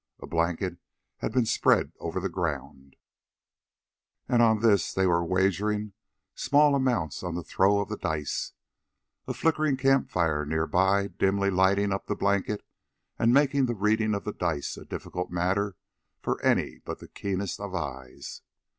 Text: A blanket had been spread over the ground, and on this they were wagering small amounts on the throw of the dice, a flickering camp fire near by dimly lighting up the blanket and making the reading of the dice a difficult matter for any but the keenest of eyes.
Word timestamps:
A 0.19 0.25
blanket 0.25 0.79
had 1.17 1.31
been 1.31 1.45
spread 1.45 1.91
over 1.99 2.19
the 2.19 2.27
ground, 2.27 2.95
and 4.27 4.41
on 4.41 4.61
this 4.61 4.91
they 4.91 5.05
were 5.05 5.23
wagering 5.23 5.93
small 6.33 6.73
amounts 6.73 7.21
on 7.21 7.35
the 7.35 7.43
throw 7.43 7.79
of 7.79 7.87
the 7.87 7.97
dice, 7.97 8.53
a 9.27 9.33
flickering 9.35 9.77
camp 9.77 10.09
fire 10.09 10.43
near 10.43 10.65
by 10.65 11.09
dimly 11.09 11.51
lighting 11.51 11.91
up 11.93 12.07
the 12.07 12.15
blanket 12.15 12.65
and 13.19 13.31
making 13.31 13.67
the 13.67 13.75
reading 13.75 14.15
of 14.15 14.23
the 14.23 14.33
dice 14.33 14.75
a 14.75 14.85
difficult 14.85 15.29
matter 15.29 15.75
for 16.19 16.41
any 16.43 16.79
but 16.83 16.97
the 16.97 17.07
keenest 17.07 17.59
of 17.59 17.75
eyes. 17.75 18.41